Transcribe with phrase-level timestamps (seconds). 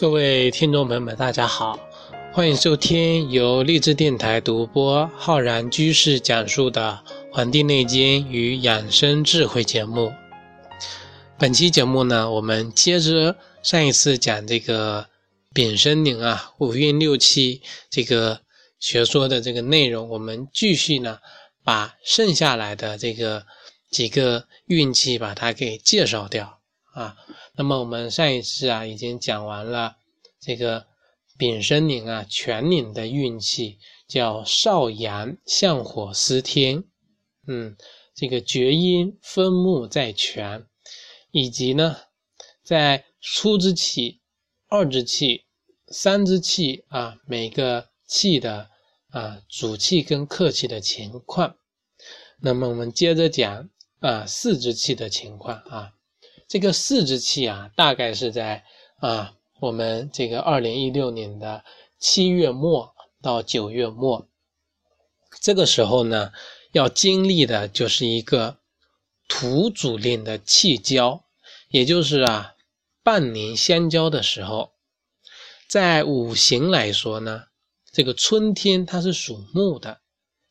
[0.00, 1.76] 各位听众朋友们，大家好，
[2.32, 7.02] 欢迎收听由励志电台独播、浩然居士讲述的
[7.34, 10.12] 《黄帝内经与养生智慧》节目。
[11.36, 15.08] 本期节目呢，我们接着上一次讲这个
[15.52, 17.60] 丙申年啊，五运六气
[17.90, 18.42] 这个
[18.78, 21.18] 学说的这个内容，我们继续呢，
[21.64, 23.44] 把剩下来的这个
[23.90, 26.57] 几个运气把它给介绍掉
[26.98, 27.16] 啊。
[27.56, 29.96] 那么我们上一次啊，已经讲完了
[30.40, 30.86] 这个
[31.36, 36.84] 丙申年啊，全年的运气叫少阳向火司天，
[37.46, 37.76] 嗯，
[38.14, 40.66] 这个厥阴分木在全。
[41.30, 41.96] 以及呢，
[42.62, 44.22] 在初之气、
[44.66, 45.44] 二之气、
[45.88, 48.70] 三之气啊，每个气的
[49.10, 51.56] 啊主气跟客气的情况。
[52.40, 53.68] 那么我们接着讲
[54.00, 55.92] 啊四之气的情况啊。
[56.48, 58.64] 这个四之气啊，大概是在
[59.00, 61.62] 啊我们这个二零一六年的
[61.98, 64.26] 七月末到九月末，
[65.40, 66.32] 这个时候呢，
[66.72, 68.58] 要经历的就是一个
[69.28, 71.22] 土主令的气交。
[71.70, 72.54] 也就是啊，
[73.02, 74.72] 半年相交的时候，
[75.68, 77.44] 在五行来说呢，
[77.92, 80.00] 这个春天它是属木的，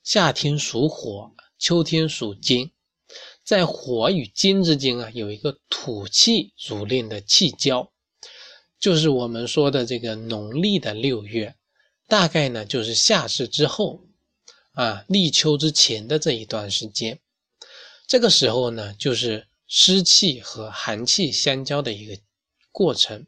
[0.03, 2.71] 夏天属火，秋天属金，
[3.47, 7.89] 在火与金之间啊，有一个土气主令的气交，
[8.77, 11.55] 就是我们说的这个农历的六月，
[12.09, 14.01] 大概呢就是夏至之后
[14.73, 17.17] 啊，立秋之前的这一段时间，
[18.05, 19.47] 这个时候呢就是。
[19.69, 22.17] 湿气和寒气相交的一个
[22.71, 23.27] 过程，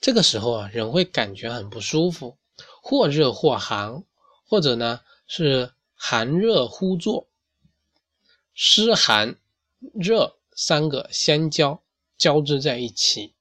[0.00, 2.38] 这个时候啊，人会感觉很不舒服，
[2.82, 4.02] 或热或寒，
[4.48, 7.28] 或者呢是寒热忽作，
[8.54, 9.36] 湿寒
[9.92, 11.82] 热三个相交
[12.16, 13.34] 交织在一起，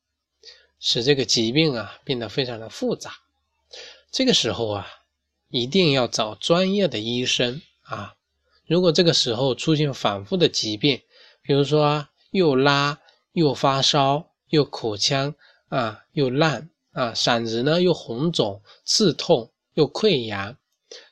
[0.80, 3.14] 使这个疾病啊变得非常的复杂。
[4.12, 4.88] 这个时候啊，
[5.50, 8.16] 一定要找专业的医生啊。
[8.66, 11.02] 如果这个时候出现反复的疾病，
[11.42, 12.08] 比如说。
[12.34, 13.00] 又拉
[13.34, 15.36] 又发烧又口腔
[15.70, 20.58] 啊又烂啊嗓子呢又红肿刺痛又溃疡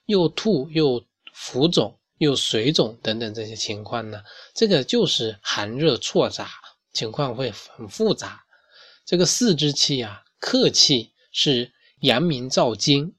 [0.08, 4.24] 又吐又浮肿又水肿等等这些情况呢，
[4.54, 6.52] 这个就是寒热错杂，
[6.94, 8.44] 情况会很复杂。
[9.04, 11.72] 这个四肢气啊，客气是
[12.02, 13.16] 阳明燥金，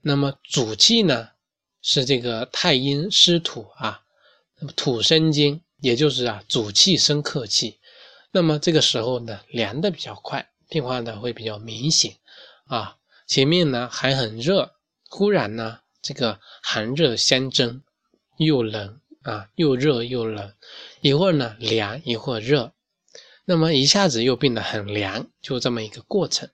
[0.00, 1.28] 那么主气呢
[1.82, 4.00] 是这个太阴湿土啊，
[4.58, 5.62] 那么土生金。
[5.82, 7.80] 也就是啊，主气生客气，
[8.30, 12.18] 那么这个时候呢，凉的比较快，变化的会比较明显
[12.66, 12.96] 啊。
[13.26, 14.76] 前面呢还很热，
[15.10, 17.82] 忽然呢这个寒热相争，
[18.42, 20.52] 又冷啊，又热又冷，
[21.00, 22.72] 一会儿呢凉，一会儿热，
[23.44, 26.48] 那么一下子又变得很凉，就这么一个过程。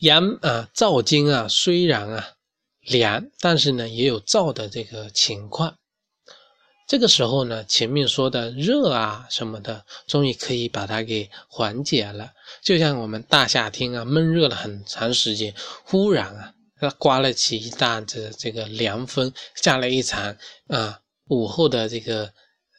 [0.00, 2.34] 阳啊燥经啊，虽然啊
[2.80, 5.78] 凉，但是呢也有燥的这个情况。
[6.86, 12.32] 这个时候呢，前面说的热啊什么的，终于可以把它给缓解了。
[12.62, 15.52] 就像我们大夏天啊，闷热了很长时间，
[15.84, 16.54] 忽然啊，
[16.98, 20.36] 刮了起一大这这个凉风，下了一场
[20.68, 22.32] 啊午后的这个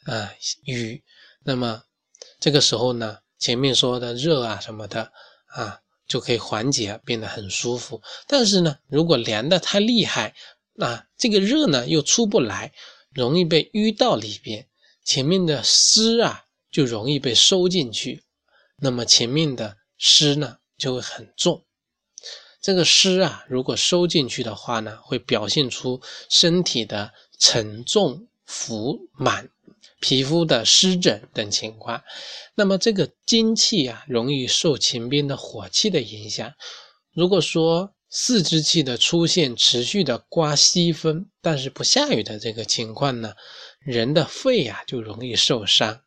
[0.04, 0.32] 啊
[0.64, 1.02] 雨，
[1.44, 1.82] 那么
[2.40, 5.12] 这个时候呢，前面说的热啊什么的
[5.46, 8.00] 啊，就可以缓解，变得很舒服。
[8.26, 10.34] 但是呢，如果凉的太厉害，
[10.74, 12.72] 那这个热呢又出不来。
[13.14, 14.68] 容易被淤到里边，
[15.02, 18.22] 前面的湿啊就容易被收进去，
[18.76, 21.64] 那么前面的湿呢就会很重。
[22.60, 29.48] 这个湿啊，如果收进去的话呢，会表现出身体的沉重、浮满、
[30.00, 32.02] 皮肤的湿疹等情况。
[32.54, 36.52] 那么这个精气啊，容易受前边的火气的影响。
[37.12, 43.34] 如果说，四肢气的出现，持续的刮西风，但是不下雨的这个情况呢，
[43.80, 46.00] 人的肺呀就容易受伤。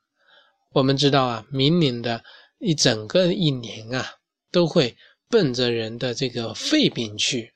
[0.71, 2.23] 我们知道啊，明年的
[2.59, 4.15] 一整个一年啊，
[4.51, 4.97] 都会
[5.31, 7.53] 奔着人的这个肺病去。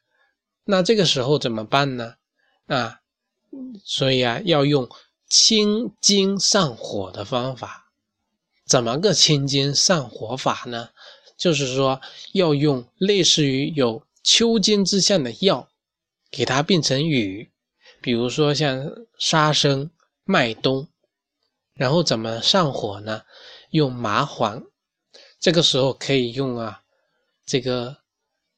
[0.64, 2.16] 那这个时候怎么办呢？
[2.68, 3.02] 啊，
[3.84, 4.90] 所以啊，要用
[5.30, 7.92] 清金上火的方法。
[8.66, 10.90] 怎么个清金上火法呢？
[11.38, 12.02] 就是说
[12.34, 15.70] 要用类似于有秋金之象的药，
[16.32, 17.52] 给它变成雨，
[18.02, 18.90] 比如说像
[19.20, 19.92] 沙参、
[20.24, 20.88] 麦冬，
[21.76, 23.24] 然后怎么上火呢？
[23.70, 24.64] 用麻黄，
[25.40, 26.82] 这个时候可以用啊，
[27.46, 27.98] 这个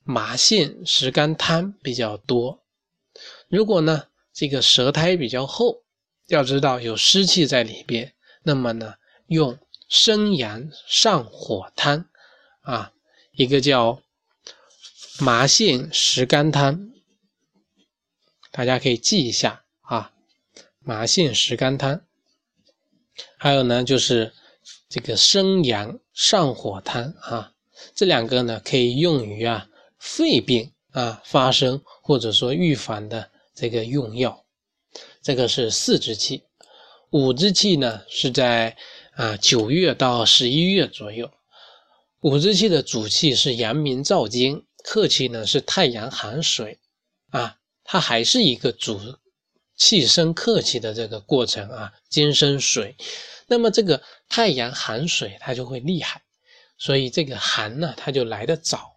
[0.04, 2.64] 麻线石甘汤比较多。
[3.50, 5.84] 如果呢这个舌苔比较厚，
[6.28, 8.14] 要知道有湿气在里边，
[8.44, 8.96] 那么呢
[9.28, 9.58] 用
[9.90, 12.10] 生阳上火汤
[12.62, 12.94] 啊。
[13.32, 14.02] 一个叫
[15.20, 16.92] 麻线石甘汤，
[18.52, 20.12] 大家可以记一下啊，
[20.80, 22.02] 麻线石甘汤。
[23.38, 24.34] 还有呢，就是
[24.90, 27.54] 这个生阳上火汤啊，
[27.96, 29.68] 这两个呢可以用于啊
[30.00, 34.46] 肺病啊发生或者说预防的这个用药。
[35.22, 36.44] 这个是四支气，
[37.12, 38.76] 五支气呢是在
[39.16, 41.30] 啊九月到十一月左右。
[42.22, 46.80] 五支气的主气是阳明燥金，客气呢是太阳寒水
[47.30, 49.00] 啊，它还是一个主
[49.76, 52.96] 气生客气的这个过程啊，金生水。
[53.48, 56.22] 那么这个太阳寒水它就会厉害，
[56.78, 58.94] 所以这个寒呢它就来得早。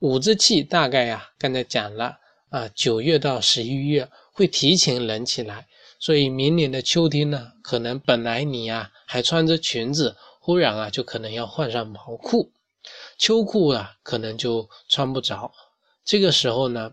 [0.00, 2.18] 五之气大概呀，刚才讲了
[2.50, 5.66] 啊，九月到十一月会提前冷起来，
[5.98, 12.52] 所以明年的秋天呢，可能本来你呀还穿着裙子，忽然啊就可能要换上毛裤，
[13.16, 15.50] 秋裤啊可能就穿不着。
[16.04, 16.92] 这个时候呢，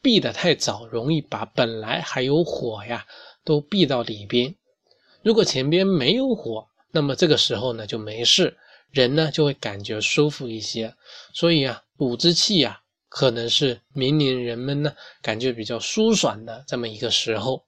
[0.00, 3.04] 避得太早，容易把本来还有火呀
[3.42, 4.54] 都避到里边。
[5.22, 8.56] 如果前边没有火，那么这个时候呢就没事，
[8.90, 10.94] 人呢就会感觉舒服一些。
[11.32, 17.64] 所以啊，五之气啊，可能是明年人们呢感觉比较舒爽的这么一个时候。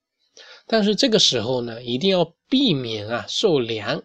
[0.66, 4.02] 但是这个时候呢，一定要避免啊受凉，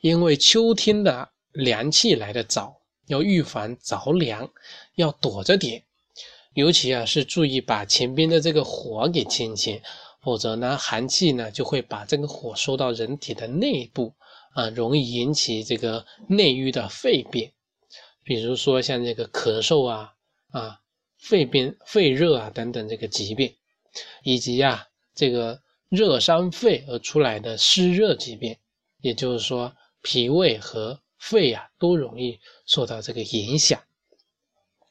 [0.00, 4.50] 因为秋天的凉气来得早，要预防着凉，
[4.96, 5.84] 要躲着点。
[6.54, 9.80] 尤其啊是注意把前边的这个火给清清。
[10.22, 14.12] 否则呢，寒气呢就会把这个火收到人体的内部
[14.50, 17.50] 啊，容易引起这个内郁的肺病，
[18.22, 20.14] 比如说像这个咳嗽啊
[20.50, 20.80] 啊、
[21.18, 23.54] 肺病、肺热啊等等这个疾病，
[24.22, 28.56] 以及啊这个热伤肺而出来的湿热疾病，
[29.00, 33.82] 也就是说脾胃和肺啊都容易受到这个影响。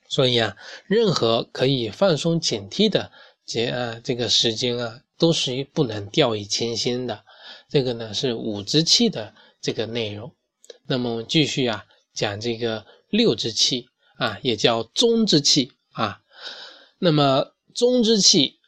[0.08, 0.58] 所以啊，
[0.88, 3.12] 任何可以放松警惕的
[3.46, 5.02] 节啊这个时间啊。
[5.20, 7.26] 都是不能掉以轻心的，
[7.68, 10.36] 这个呢是五之气的这个内容。
[10.86, 16.22] 那么我们继续啊讲这个六之气啊，也叫中之气啊。
[17.00, 18.60] 那么中之气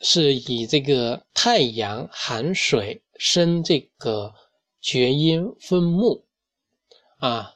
[0.00, 4.34] 是以这个太阳寒水生这个
[4.80, 6.26] 厥阴分木
[7.18, 7.54] 啊，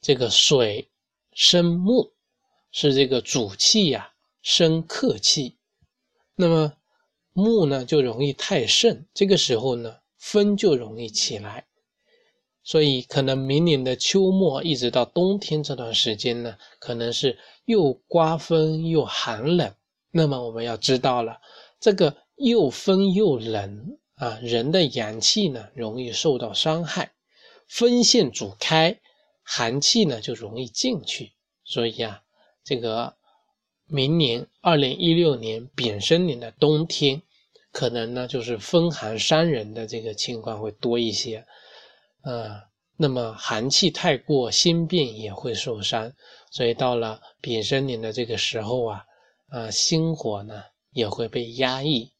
[0.00, 0.90] 这个水
[1.32, 2.12] 生木
[2.72, 5.56] 是这个主气呀，生客气。
[6.34, 6.74] 那么
[7.32, 11.67] 木呢就容易太盛，这个时候呢风就容易起来，
[12.68, 19.72] 所以可能明年的秋末一直到冬天这段时间呢，可能是又刮风又寒冷。
[20.10, 21.40] 那么我们要知道了，
[21.80, 27.12] 这个又风又冷啊，人的阳气呢容易受到伤害，
[27.66, 29.00] 风线阻开，
[29.42, 31.32] 寒气呢就容易进去。
[31.64, 32.20] 所以啊，
[32.62, 33.14] 这个
[33.86, 37.22] 明年二零一六年丙申年的冬天。
[37.70, 41.46] 可能呢，就是风寒伤人的这个情况会多一些，
[42.22, 42.60] 呃，
[42.96, 46.12] 那么寒气太过，心病也会受伤，
[46.50, 49.04] 所以到了丙申年的这个时候啊，
[49.48, 52.12] 啊，心火呢也会被压抑，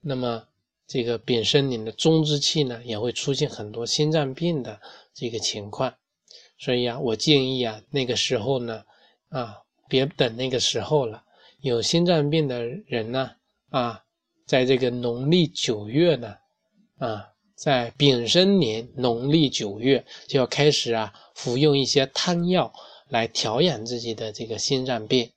[0.00, 0.46] 那么
[0.86, 4.80] 这个丙申年的中之气呢，也会出现很多心脏病的
[5.14, 5.94] 这个情况，
[6.58, 8.84] 所以啊，我建议啊，那个时候呢，
[9.30, 11.24] 啊，别等那个时候了，
[11.60, 13.30] 有心脏病的人呢，
[13.70, 14.00] 啊。
[14.46, 16.36] 在这个农历九月呢，
[16.98, 17.32] 啊，
[17.64, 22.70] 在丙申年农历九月就要开始啊，服用一些汤药
[23.08, 25.32] 来调养自己的这个心脏病，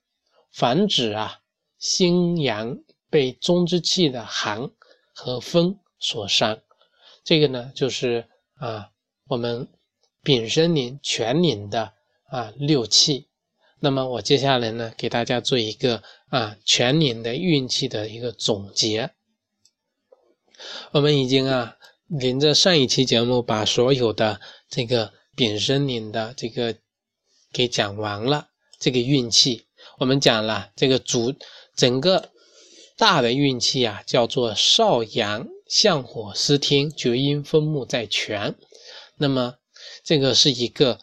[0.52, 1.40] 防止啊
[1.78, 4.70] 心阳被中之气的寒
[5.14, 6.60] 和风所伤。
[7.24, 8.90] 这个呢，就是啊
[9.28, 9.66] 我们
[10.22, 11.94] 丙申年全年的
[12.28, 13.26] 啊六气。
[13.80, 19.12] 那么我接下来呢，给大家做一个啊全年的运气的一个总结。
[20.90, 21.76] 我们已经啊，
[22.08, 26.76] 连着上一期节目把所有的这个丙申年的这个
[27.52, 28.48] 给讲完了。
[28.80, 29.66] 这个运气，
[29.98, 31.34] 我们讲了这个主
[31.76, 32.30] 整个
[32.96, 38.56] 大的运气啊，叫做少阳向火司天，厥阴分木在泉。
[39.16, 39.54] 那么
[40.02, 40.98] 这个是一个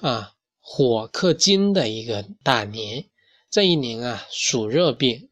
[0.00, 0.34] 啊。
[0.70, 3.06] 火克金的一个大年，
[3.50, 5.30] 这一年啊暑热病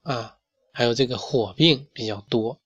[0.00, 0.38] 啊，
[0.72, 2.58] 还有这个火病比较多，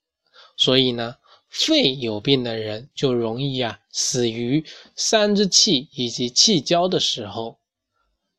[0.56, 1.16] 所以呢，
[1.52, 4.64] 肺有病的人就容易啊死于
[4.96, 7.58] 三之气以及气交的时候。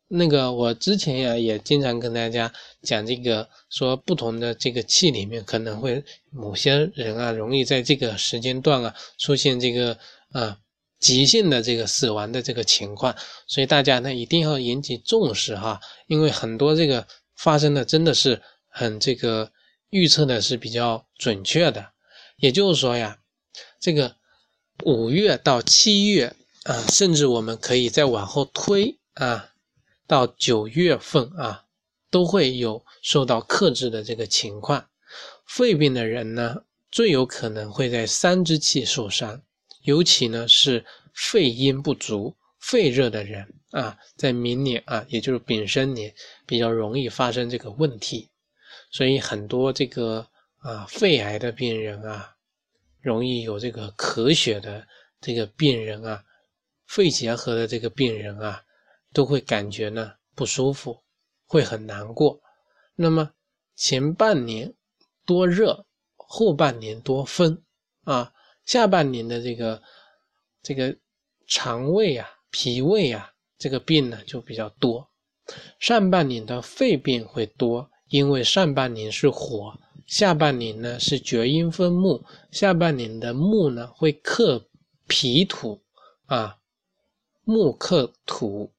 [0.07, 2.51] 那个我之前呀也经常跟大家
[2.81, 9.97] 讲这个，说不同的这个气里面可能会某些人啊容易在这个时间段啊出现这个
[10.31, 10.57] 啊。
[10.99, 13.13] 急性的这个死亡的这个情况，
[13.45, 15.77] 所以大家呢一定要引起重视哈，
[16.07, 17.05] 因为很多这个
[17.35, 19.51] 发生的真的是很这个
[19.89, 21.85] 预测的是比较准确的，
[22.43, 23.19] 也就是说呀，
[23.79, 24.17] 这个
[24.83, 29.51] 五月到七月啊，甚至我们可以再往后推啊，
[30.05, 31.63] 到九月份啊，
[32.11, 34.89] 都会有受到克制的这个情况。
[35.45, 39.41] 肺病的人呢，最有可能会在三支气受伤。
[39.83, 40.83] 尤其呢是
[41.13, 46.13] 肺阴不足、肺热的人啊，在明年啊，也就是丙申年，
[46.45, 48.29] 比较容易发生这个问题。
[48.91, 50.27] 所以很多这个
[50.59, 52.32] 啊肺癌的病人啊，
[53.03, 54.87] 容易有这个咳血的
[55.19, 56.23] 这个病人啊，
[56.87, 58.63] 肺结核的这个病人啊，
[59.11, 61.03] 都会感觉呢不舒服，
[61.45, 62.41] 会很难过。
[62.95, 63.31] 那么
[63.75, 64.73] 前半年
[65.25, 67.61] 多热，后半年多风
[68.05, 68.33] 啊。
[68.65, 69.81] 下半年的这个
[70.61, 70.95] 这个
[71.47, 75.05] 肠胃啊、脾胃啊这个病呢就比较多，
[75.79, 84.67] 上半年的肺病会多，因为上半年是火，下半年呢是厥阴分木，下半年的木呢会克
[85.07, 85.81] 脾土
[86.25, 86.59] 啊，
[87.43, 88.71] 木克土，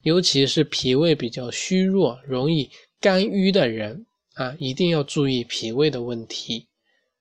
[0.00, 2.70] 尤其是脾胃比较虚弱、容易
[3.00, 6.68] 肝郁的人啊，一定要注意脾胃的问题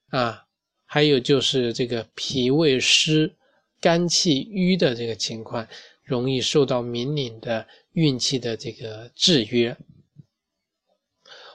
[0.09, 0.45] 啊。
[0.85, 3.35] 还有就是这个脾胃湿、
[3.81, 5.67] 肝气郁的这个情况，
[6.03, 9.75] 容易受到明年的运气的这个制约。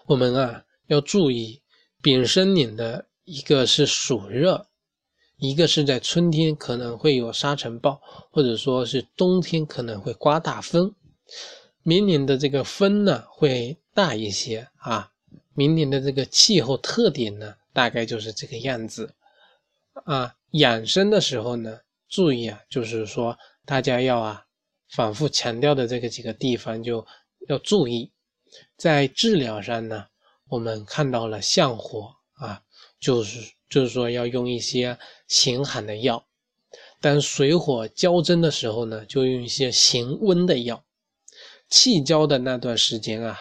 [0.07, 1.63] 我们啊要注意，
[2.01, 4.69] 丙申年的一个是暑热，
[5.37, 8.01] 一个是在春天可能会有沙尘暴，
[8.31, 10.95] 或者说是冬天可能会刮大风。
[11.83, 15.11] 明年的这个风呢会大一些啊，
[15.55, 19.15] 明年的这个气候特点呢大概就是这个样子。
[20.05, 24.47] 啊，养生的时候呢，注意啊，就是说大家要啊，
[24.91, 27.05] 反复强调的这个几个地方就
[27.49, 28.13] 要注意。
[28.77, 30.07] 在治疗上呢，
[30.49, 32.63] 我们看到了相火啊，
[32.99, 36.25] 就是就是说要用一些行寒的药；
[37.01, 40.85] 当水火交争的时候呢，就用一些行温的药。
[41.69, 43.39] 气交的那段时间啊，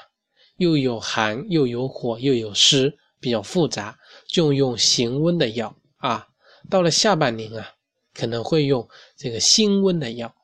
[0.58, 3.98] 又有寒又有火又有湿，比较复杂，
[4.28, 6.28] 就用行温的药啊。
[6.70, 7.76] 到了下半年啊，
[8.14, 8.86] 可能会用
[9.16, 10.36] 这个辛温的药，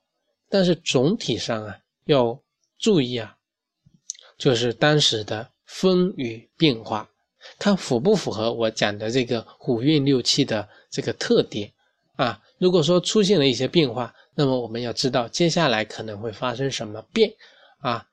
[0.47, 2.41] 但是总体上啊要
[2.79, 3.35] 注意啊，
[4.37, 7.09] 就是当时的风雨变化，
[7.57, 11.71] 看符不符合我讲的这个五运六气的这个特点
[12.15, 12.39] 啊。
[12.59, 17.33] 如果说出现了一些变化，那么我们要知道接下来可能会发生什么变
[17.79, 18.05] 啊。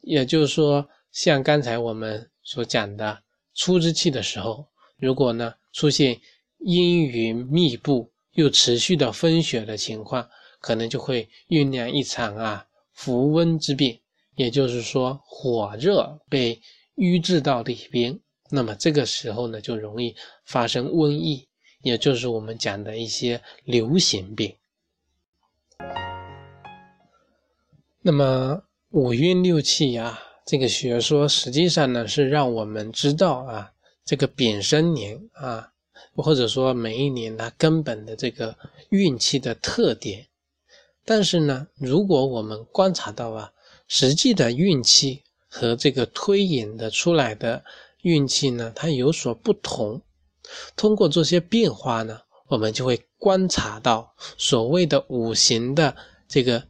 [0.00, 3.22] 也就是说，像刚才我们所讲的
[3.54, 4.66] 初之气的时候，
[4.98, 6.20] 如果呢出现。
[6.58, 10.26] 阴云密布又持续的风雪的情况，
[10.58, 14.00] 可能就会酝酿一场啊伏温之变，
[14.36, 16.60] 也就是说火热被
[16.96, 18.18] 淤滞到里边，
[18.50, 21.48] 那么这个时候呢就容易发生瘟疫，
[21.82, 24.56] 也就是我们讲的一些流行病。
[28.02, 33.72] 那么五运六气呀，这个学说实际上呢是让我们知道啊，
[34.04, 35.72] 这个丙申年啊。
[36.14, 38.56] 或者说每一年它根本的这个
[38.90, 40.26] 运气的特点，
[41.04, 43.52] 但是呢，如果我们观察到啊，
[43.86, 45.22] 实际的运气
[45.56, 47.64] 和这个推演的出来的
[48.02, 50.02] 运气呢，它有所不同。
[50.76, 55.96] 通过这些变化呢，我们就会观察到所谓的五行的
[56.28, 56.62] 这个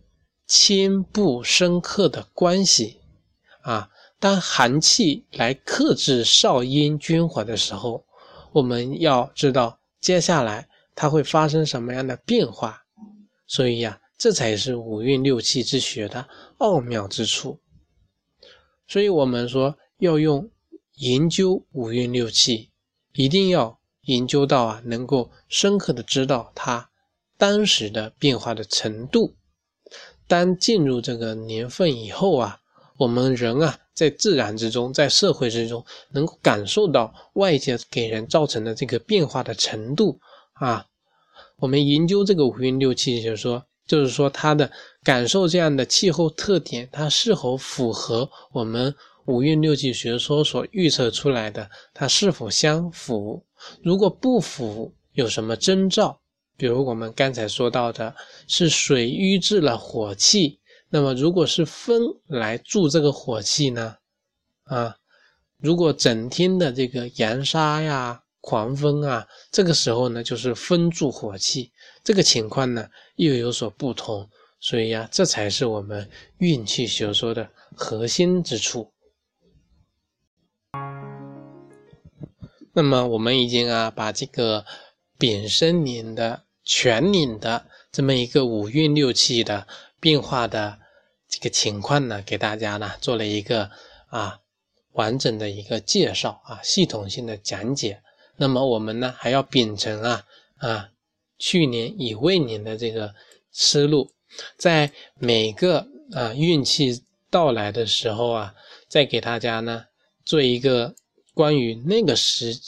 [0.47, 3.01] 谦不深刻的关系
[3.63, 3.91] 啊。
[4.19, 8.05] 当寒气来克制少阴君火的时候。
[8.53, 12.83] 我们要知道接下来它会发生什么样的变化，
[13.47, 16.27] 所以呀，这才是五运六气之学的
[16.57, 17.61] 奥妙之处。
[18.87, 20.51] 所以，我们说要用
[20.95, 22.71] 研究五运六气，
[23.15, 26.91] 一定要研究到啊，能够深刻的知道它
[27.37, 29.35] 当时的变化的程度。
[30.27, 32.61] 当进入这个年份以后啊。
[32.99, 40.19] 我们人啊，在自然之中，在社会之中，能够感受到外界给人造成的这个变化的程度
[40.55, 40.87] 啊。
[41.57, 44.71] 我们研究这个五运六气，就是说，就是说它的
[45.03, 48.95] 感受这样的气候特点，它是否符合我们
[49.27, 51.71] 五运六气学说所预测出来的？
[51.95, 53.45] 它是否相符？
[53.83, 56.19] 如果不符，有什么征兆？
[56.57, 58.15] 比如我们刚才说到的，
[58.49, 60.59] 是水瘀滞了火气。
[60.89, 63.97] 那么，如果是风来助这个火气呢？
[64.65, 64.97] 啊，
[65.59, 71.73] 如果整天的这个扬沙呀、狂风啊，这个时候呢就是风助火气，
[72.05, 78.93] 这个情况呢又有所不同，所以呀，这才是我们运气学说的核心之处。
[82.73, 84.65] 那么我们已经啊把这个
[85.19, 89.67] 丙申年的全年的这么一个五运六气的
[89.99, 90.79] 变化的
[91.29, 93.69] 这个情况呢，给大家呢做了一个
[94.07, 94.39] 啊
[94.93, 98.03] 完整的一个介绍啊系统性的讲解。
[98.37, 100.25] 那么我们呢还要秉承啊
[100.57, 100.91] 啊
[101.39, 103.15] 去年乙未年的这个
[103.51, 104.13] 思路，
[104.57, 108.55] 在每个啊运气到来的时候啊，
[108.89, 109.87] 再给大家呢
[110.25, 110.95] 做一个。
[111.35, 112.59] 关于那个时、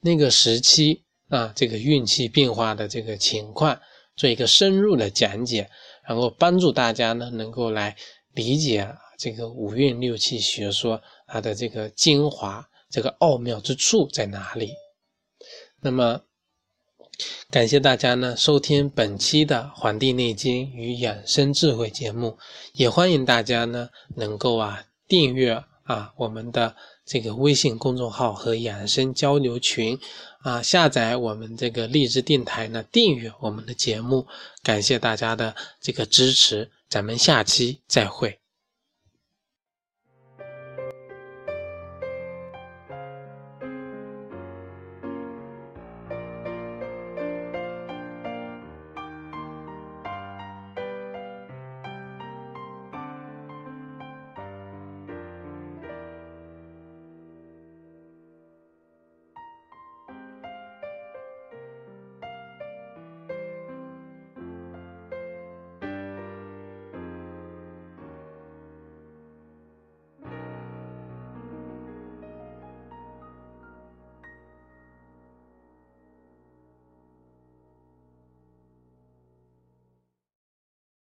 [0.00, 3.78] 那个时期啊，这个运气变化的这个情况，
[4.16, 5.68] 做一个深入的讲解，
[6.08, 7.94] 然后帮助大家呢能够来
[8.32, 14.74] 理解啊这个五运六气学说它的这个精华、这个奥妙之处在哪里。
[15.80, 16.20] 那么，
[17.50, 22.38] 感谢大家呢收听本期的《黄帝内经与养生智慧》节目，
[22.74, 26.76] 也欢迎大家呢能够啊订阅啊我们的。
[27.04, 29.98] 这个微信公众号和养生交流群，
[30.42, 34.24] 啊，下载我们这个励志电台呢，订阅我们的节目，
[34.62, 38.41] 感谢大家的这个支持，咱们下期再会。